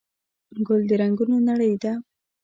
ګل 0.67 0.81
د 0.89 0.91
رنګونو 1.01 1.37
نړۍ 1.49 1.73
ده. 1.83 1.93